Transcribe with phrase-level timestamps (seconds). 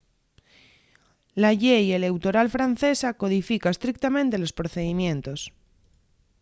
[1.41, 5.39] la llei eleutoral francesa codifica estrictamente los procedimientos